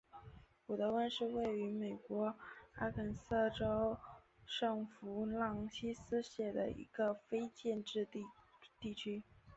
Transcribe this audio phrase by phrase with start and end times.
[0.65, 2.33] 古得温是位于美国
[2.73, 3.95] 阿肯色州
[4.47, 8.03] 圣弗朗西斯县的一个非建制
[8.81, 9.21] 地区。